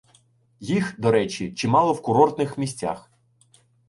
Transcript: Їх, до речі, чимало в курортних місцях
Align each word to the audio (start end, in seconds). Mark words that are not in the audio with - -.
Їх, 0.59 0.95
до 0.99 1.11
речі, 1.11 1.53
чимало 1.53 1.93
в 1.93 2.01
курортних 2.01 2.57
місцях 2.57 3.09